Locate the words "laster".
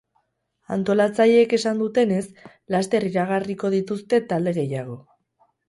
2.77-3.07